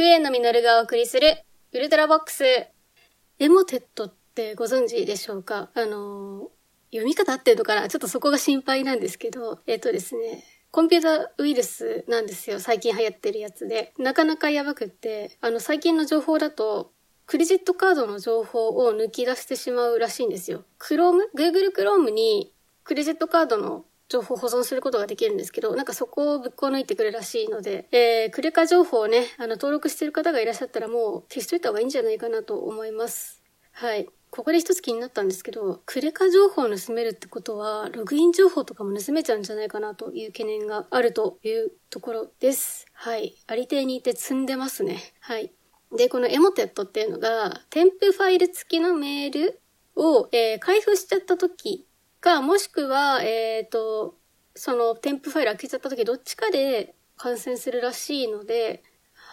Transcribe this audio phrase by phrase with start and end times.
[0.00, 1.26] 上野実がお送りする
[1.72, 2.44] ウルトラボックス。
[2.44, 5.70] エモテットってご存知でしょうか？
[5.74, 6.52] あの
[6.92, 7.88] 読み方合ってるのかな？
[7.88, 12.60] ちょっとそこが心配なんですけど、えっ、とですね、コンピューターウイルスなんですよ。
[12.60, 13.92] 最近流行ってるやつで。
[13.98, 16.92] なかなかやばくって、あの、最近の情報だと、
[17.26, 20.62] クレジットカードの情報を抜き出してしまうらしいんですよ。
[20.78, 21.22] Chrome?
[21.36, 22.52] Google Chrome に
[22.84, 33.42] クレジットカードの情報保存することができるんですけど、なんかそこをぶっこ抜いてくれるらしいので、えー、クレカ情報をね、あの、登録してる方がいらっしゃったらもう消しといた方がいいんじゃないかなと思います。
[33.72, 34.08] はい。
[34.30, 42.86] ここで一つ気になったんですけど、クレカ情報を盗めるってことは、ログイン情報とかも盗めちゃうんじゃないかなという懸念があるというところです。
[42.92, 43.34] はい。
[43.46, 45.00] ありていにいて積んでますね。
[45.20, 45.52] はい。
[45.96, 49.60] で、このエモテットっていうのが、添付ファイル付きのメール
[49.96, 51.86] を、えー、開封しちゃった時
[52.20, 54.16] か、もしくは、えっ、ー、と、
[54.54, 58.82] その添付ファイル開けちゃった時どっちかで感染するらしいので、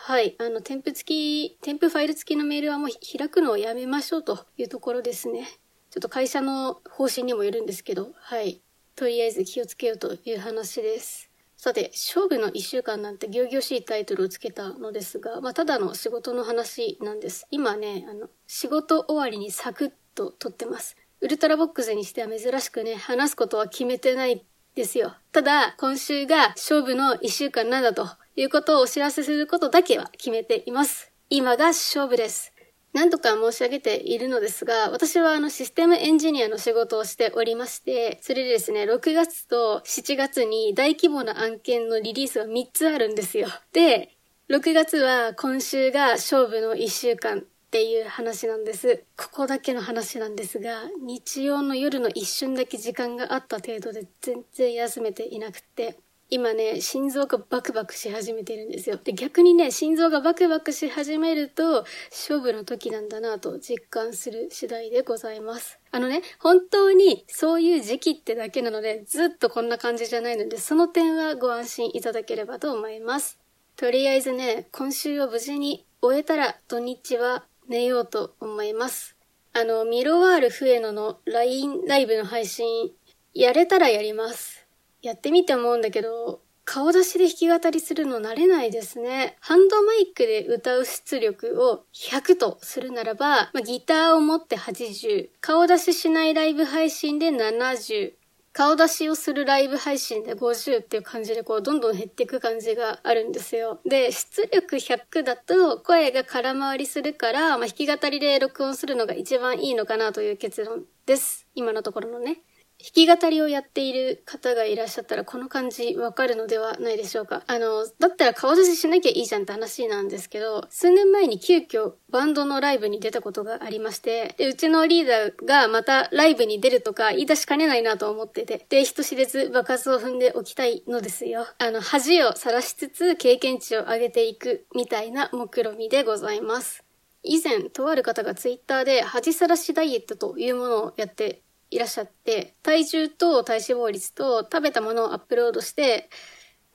[0.08, 0.36] はい。
[0.40, 1.08] あの、添付付
[1.50, 5.48] き、添付ファイル付きのメールはもう開くのをやめましょうというところですね。
[5.90, 8.62] ちょっと会社の方針にもよるんですけど、はい。
[8.96, 11.32] とりあえず気をつけようという話です。
[11.58, 17.48] さて、勝負の一週間なんて行々しいタイトルをつけたのですが、まあ、ただの仕事の話なんです。
[17.50, 20.98] 今ね、あの、仕事終わりにサクッと撮ってます。
[21.26, 24.46] ウルトラボックスにしては珍しくね、話すことは決めてない
[24.76, 25.16] ですよ。
[25.32, 31.12] ただ、今週が勝負の一週間なんだということをお知らせすることだけは決めています。
[31.32, 32.54] 今が勝負です。
[32.94, 43.48] 何度か申し上げているのですが、私はあのシステムエンジニアの仕事をしておりまして、それでですね、6月と7月に大規模な案件のリリースが3つあるんですよ。
[43.74, 44.12] で、
[44.52, 49.04] 6月は今週が勝負の1週間っていう話なんです。
[49.18, 55.98] ここだけの話なんですが、日曜の夜の一瞬だけ時間があった程度で全然休めていなくて、
[56.30, 58.98] 今ね、心臓がバクバクし始めてるんですよ。
[59.04, 65.78] で、逆にね、心臓がバクバクし始めると、勝負の時なんだなと実感する次第でございます。
[65.92, 73.38] あのね、本当にそういう時期ってだけなので、ずっとこんな感じじゃないので、その点はご安心いただければと思います。
[73.76, 79.16] とりあえずね、今週を無事に終えたら土日は寝ようと思います。
[79.54, 82.92] あの、ミロワールフエノの LINE ライブの配信、
[83.34, 84.68] やれたらやります。
[85.02, 89.38] やってみて思うんだけど、顔出しで弾き語りするの慣れないですね。
[89.40, 98.14] ハンドマイクで歌う出力を100とするならば、まあ、ギターを持って80、顔出ししないライブ配信で70、
[98.56, 103.82] 顔出しをするライブ配信で50っていう感じでこうどんどん減っていく感じがあるんですよ。
[103.86, 111.46] で、出力100だと声が空回りするから、まあ、弾き語りで録音するのが一番いいのかなという結論です。
[111.54, 112.44] 今のところのね。
[112.78, 117.44] 弾き語りをやっている方がいらっしゃったらこの感じわかるのではないでしょうか。
[117.48, 131.48] あの、だったら顔出ししなきゃいいじゃんって話なんですけど、数年前に急遽バンドのライブに出たことがありまして、で、うちのリーダーがまたライブに出るとか言い出しかねないなと思ってて、で、人知れず爆発を踏んでおきたいのですよ。
[131.58, 136.84] あの、恥をさらしつつ経験値を上げていくみたいな目論みでございます。
[137.24, 146.10] 以前、とある方がツイッターで恥さらしダイエットというものをやっていらっしゃって、体重と体脂肪率と食べたものをアップロードして、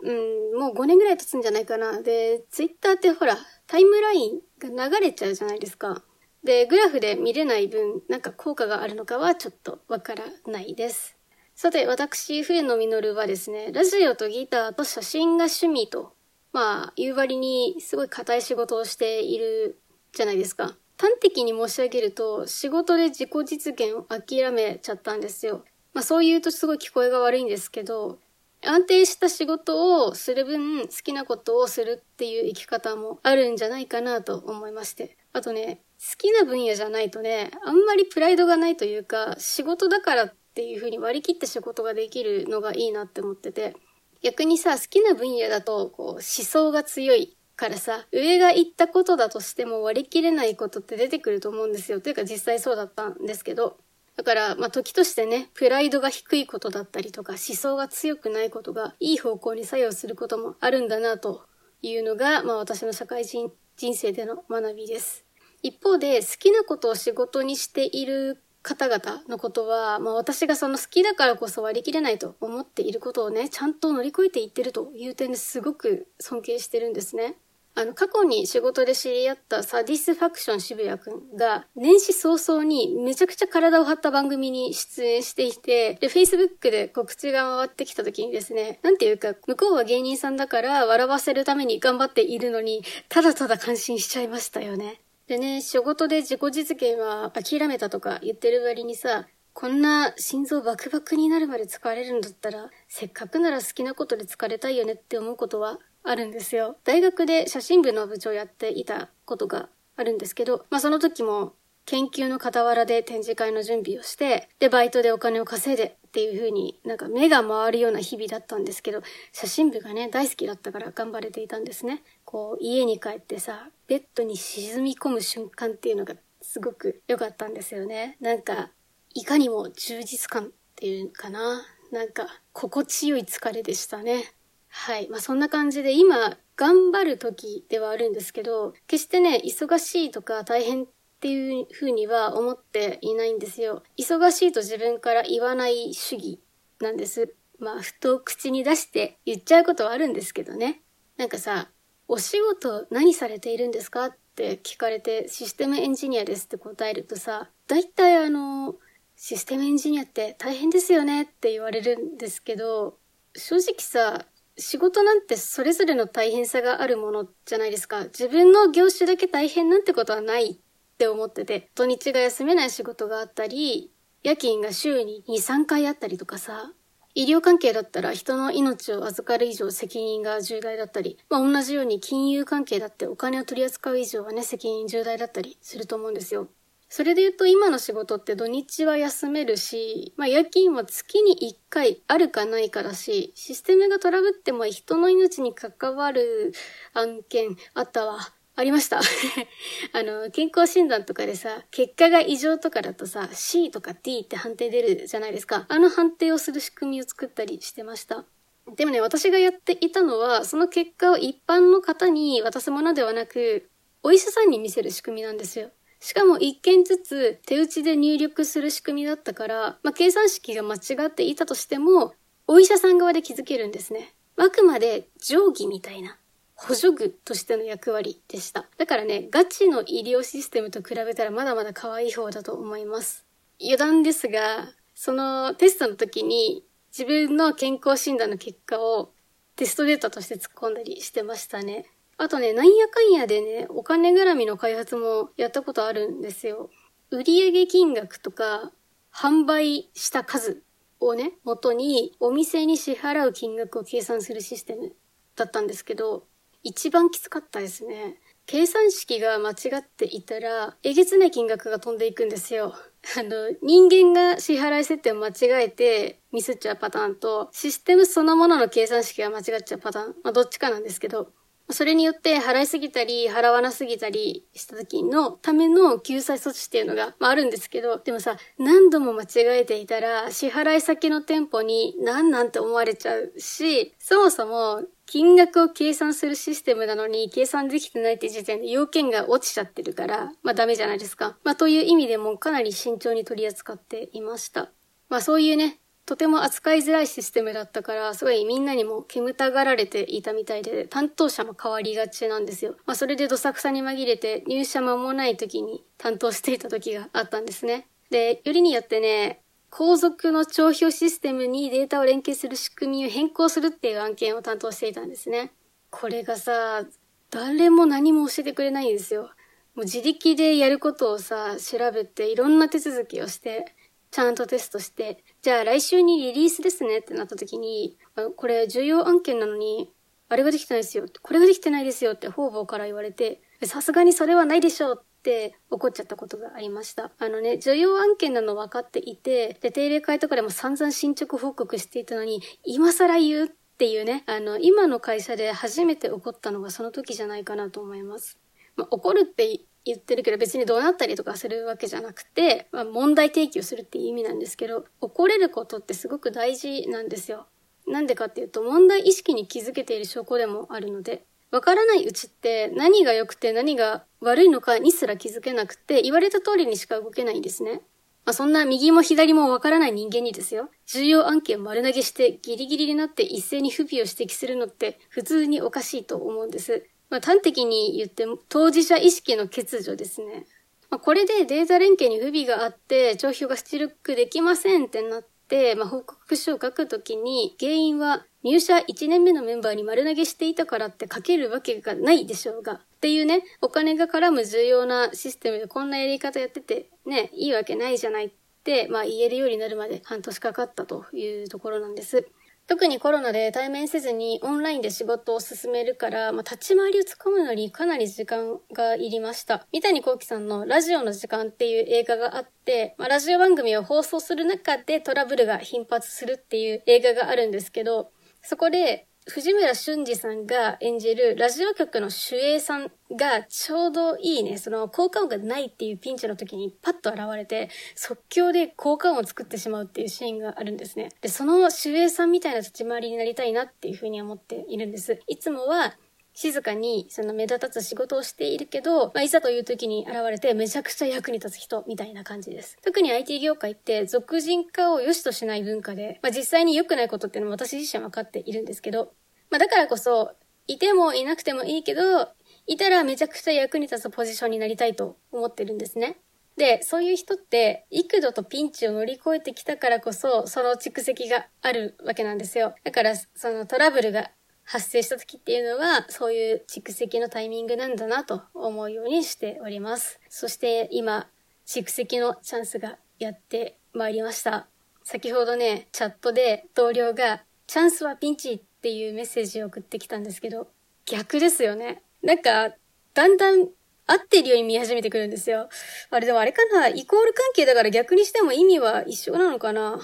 [0.03, 2.03] うん、もう5年ぐらい経つんじゃないかな。
[2.03, 3.37] で、ツイッターってほら、
[3.67, 6.03] タイムラインが流れちゃうじゃないですか。
[6.43, 11.17] で、グラフで見れない分、なんか効果があるのかはちょっとわからないです。
[11.55, 16.15] さて、私、笛野実はですね、ラジオとギターと写真が趣味と、
[16.53, 19.79] まあ、言う割にすごい硬い仕事をしている
[20.13, 20.77] じゃないですか。
[21.01, 25.65] 端的に申し上げると、仕事で自己実現を諦めちゃったんですよ。
[25.95, 28.19] まあそう言うとすごい聞こえが悪いんですけど、
[28.63, 35.17] 安定した仕事をする分好きなことをするっていう生き方もあるんじゃないかなと思いまして。
[35.33, 43.75] あとね、好きな分野じゃないとね、あんまりプライドがないというか、仕事だからっていう風に割り切って仕事ができるのがいいなって思ってて。
[44.23, 52.01] 逆にさ、好きな分野だと、こう、思想が強いからさ、上が言ったことだとしても割り切れないことって出てくると思うんですよ。
[52.01, 53.77] というか実際そうだったんですけど。
[54.17, 61.43] だから、まあ、時としてね、プライドが低いことだったりとか、思想が強くないことが、いい方向に作用することもあるんだな、と
[61.83, 65.25] いうのが、まあ、私の社会人、人生での学びです。
[65.63, 77.37] 一方で、好きなことを仕事にしている方々のことは、まあ私がその好きだからこそ割り切れないと思っていることをね、ちゃんと乗り越えていってるという点ですごく尊敬してるんですね。
[77.81, 95.01] あの、過去に仕事で知り合ったサディスファクション渋谷くんが、年始早々にめちゃくちゃ体を張った番組に出演していて、で、Facebook で告知が回ってきた時にですね、なんていうか、向こうは芸人さんだから笑わせるために頑張っているのに、ただただ感心しちゃいましたよね。
[95.27, 99.27] でね、仕事で自己実現は諦めたとか言ってる割にさ、
[99.61, 106.79] こんな心臓バクバクになるまで疲れるんだったら、せっかくなら好きなことで疲れたいよねって思うことはあるんですよ。
[106.83, 111.53] 大学で写真部の部長やっていたことがあるんですけど、まあその時も
[111.85, 122.03] 研究の傍らで展示会の準備をして、で、バイトでお金を稼いでっていう風になんか目が回るような日々だったんですけど、写真部がね、大好きだったから頑張れていたんですね。
[122.25, 128.17] こう、家に帰ってさ、ベッドに沈み込む瞬間っていうのがすごく良かったんですよね。
[128.23, 128.71] なんか、
[129.15, 131.63] いかにも充実感っていうかな。
[131.91, 134.33] なんか、心地よい疲れでしたね。
[134.69, 135.09] はい。
[135.09, 140.87] まあそんな感じで今頑張る時ではあるんですけど、決してね、忙しいとか大変っ
[141.21, 143.83] ていう風には思っていないんですよ。
[143.99, 146.41] 忙しいと自分から言わない主義
[146.81, 147.35] なんです。
[147.59, 150.81] まあ、ふと口に出して言っちゃうことはあるんですけどね。
[151.19, 151.71] なんかさ、
[152.09, 158.77] お仕事何されているんですかって聞かれて、システムエンジニアですって答えるとさ、大体あの、
[159.23, 162.97] システムエンジニアって大変ですよねって言われるんですけど、
[163.37, 164.25] 正直さ、
[164.57, 168.05] 仕事なんてそれぞれの大変さがあるものじゃないですか。
[168.05, 170.57] 自分の業種だけ大変なんてことはないっ
[170.97, 176.73] て思ってて、土日が休めない仕事があったり、夜勤が週に2、3回あったりとかさ、
[177.15, 186.49] 医療関係だったら人の命を預かる以上責任が重大だったり、まあ同じように金融関係だってお金を取り扱う以上はね、責任重大だったりすると思うんですよ。
[186.93, 196.53] それで言うと今の仕事って土日は休めるし、まあ夜勤は月に1回あるかないかだし、システムがトラブっても人の命に関わる
[196.93, 198.19] 案件あったわ。
[198.57, 199.01] ありました。
[199.95, 205.67] あの、健康診断とかでさ、結果が異常とかだとさ、C とか D って判定出るじゃないですか。
[205.69, 208.27] あの判定をする仕組みを作ったりしてました。
[208.75, 213.71] でもね、私がやっていたのは、その結果を一般の方に渡すものではなく、
[214.03, 215.71] お医者さんに見せる仕組みなんですよ。
[216.01, 222.15] しかも一件ずつ手打ちで入力する仕組みだったから、まあ、計算式が間違っていたとしても、
[222.47, 224.15] お医者さん側で気づけるんですね。
[224.37, 226.17] あくまで定規みたいな
[226.55, 228.67] 補助具としての役割でした。
[228.79, 233.27] だからね、ガチの医療システムと比べたらまだまだ可愛い方だと思います。
[233.61, 239.13] 余談ですが、そのテストの時に自分の健康診断の結果を
[239.57, 241.87] テストデータとして突っ込んだりしてましたね。
[242.23, 246.69] あとね、なんやかんやでね、お金絡みの開発もやったことあるんですよ。
[247.11, 248.73] 売上金額とか、
[249.11, 250.63] 販売した数
[251.01, 254.93] をね、元にお店に支払う金額を計算するシステム
[255.35, 256.27] だったんですけど、
[256.63, 258.19] 一番きつかったですね。
[258.45, 262.75] 計算式が間違っていたら、えげつない金額が飛んでいくんですよ。
[263.17, 270.17] あの、人間が支払い設定を間違えてミスっちゃうパターンと、システムそのものの計算式が間違っちゃうパターン。
[270.23, 271.33] まあ、どっちかなんですけど、
[271.73, 291.37] それによって払いすぎたり、払わなすぎたりした時のための救済措置っていうのが、まあ、あるんですけど、でもさ、何度も間違えていたら、支払い先の店舗に何なんて思われちゃうし、そもそも金額を計算するシステムなのに計算できてないって時点で要件が落ちちゃってるから、まあダメじゃないですか。
[291.43, 294.71] まあという意味でもかなり慎重に取り扱っていました。
[295.09, 302.75] まあそういうね、とても扱いづらいシステムだったから、すごいみんなにも煙たがられていたみたいで、担当者も変わりがちなんですよ。
[302.85, 307.87] まあそれでどさくさに紛れて入社間もない時に担当していた時があったんですね。
[308.11, 309.39] で、よりによってね、
[309.71, 315.53] 後続の帳票システムにデータを連携する仕組みを変更するっていう案件を担当していたんですね。
[315.91, 316.87] これがさ、
[317.31, 319.31] 誰も何も教えてくれないんですよ。
[319.77, 323.77] もう自力でやることをさ、調べていろんな手続きをして、
[324.11, 327.97] ちゃんとテストして、じゃあ来週にリリースですねってなった時に、
[328.37, 329.93] これ重要案件なのに、
[330.29, 331.07] あれができてないですよ。
[331.23, 337.13] これができてないですよって方々から言われて、さすがにそれはないでしょうって怒っちゃったことがありました。
[337.19, 348.39] あのね、重要案件なの分かっていて、で、定例会とかでも散々進捗報告していたのに、今更言うっていうね、あの、今の会社で初めて起こったのがその時じゃないかなと思います。
[348.77, 357.47] まあ、怒るって言ってるけど別にどうなったりとかするわけじゃなくて、まあ、問題提起をするっていう意味なんですけど、怒れることってすごく大事なんですよ。
[357.87, 367.83] なんでかっていうと、問題意識に気づけている証拠でもあるので、わからないうちって何が良くて何が悪いのかにすら気づけなくて、言われた通りにしか動けないんですね。
[368.25, 370.71] まあ、そんな右も左もわからない人間にですよ。
[370.87, 376.87] 重要案件丸投げしてギリギリになって一斉に不備を指摘するのって普通におかしいと思うんです。
[377.11, 380.47] まあ、端的に言って当事者意識の欠如ですね。
[380.91, 392.75] まあ、これでデータ連携に不備があって、帳票が出力できませんってなって、まあ、報告書を書くときに、原因は入社1年目のメンバーに丸投げしていたからって書けるわけがないでしょうが。
[392.75, 398.31] っていうね、お金が絡む重要なシステムでこんなやり方やってて、ね、いいわけないじゃないっ
[398.65, 402.27] て、まあ言えるようになるまで半年かかったというところなんです。
[402.71, 409.67] 特にコロナで対面せずにオンラインで仕事を進めるから、まあ、立ち回りをつかむのにかなり時間がいりました。
[409.73, 431.11] 三谷幸喜さんのラジオの時間っていう映画があって、まあ、ラジオ番組を放送する中でトラブルが頻発するっていう映画があるんですけど、そこで藤村俊二さんが演じるラジオ局の守衛さんがちょうどいいね、その効果音がないっていうピンチの時にパッと現れて、即興で効果音を作ってしまうっていうシーンがあるんですね。
[431.21, 435.21] で、その守衛さんみたいな立ち回りになりたいなっていうふうに思っているんです。
[435.29, 435.97] いつもは
[436.33, 442.79] 静かにその目立たず仕事をしているけど、まあ、いざという時に現れてめちゃくちゃ役に立つ人みたいな感じです。
[442.83, 449.13] 特に IT 業界って俗人化を良しとしない文化で、まあ、実際に良くないことっていうのも私自身は分かっているんですけど、
[449.51, 450.33] まあ、だからこそ、
[450.67, 452.29] いてもいなくてもいいけど、
[452.67, 456.19] いたらめちゃくちゃ役に立つポジションになりたいと思ってるんですね。
[456.57, 462.75] で、そういう人って、幾度とピンチを乗り越えてきたからこそ、その蓄積があるわけなんですよ。
[462.85, 464.31] だから、そのトラブルが
[464.65, 470.21] 発生した時っていうのは、そういう蓄積のタイミングなんだなと思うようにしております。
[470.29, 471.29] そして今、
[471.67, 474.69] 蓄積のチャンスがやってまいりました。
[475.03, 480.69] 先ほどね、チャットで同僚が、チャンスはピンチっていうメッセージを送ってきたんですけど、
[481.05, 482.03] 逆ですよね。
[482.23, 482.75] なんか、
[483.13, 483.69] だんだん
[484.07, 485.69] 合ってるように見始めてくるんですよ。
[486.11, 486.89] あれでもあれかな？
[486.89, 490.01] イコール関係だから逆にしても意味は一緒なのかな？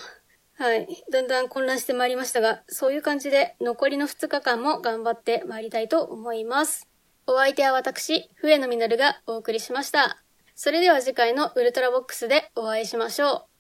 [0.59, 0.87] はい。
[1.11, 6.87] だんだん混乱してまいりましたが、そういう感じで残りの2日間も頑張ってまいりたいと思います。
[7.27, 10.23] お相手は私、笛野実がお送りしました。
[10.55, 13.56] それでは次回のウルトラボックスでお会いしましょう。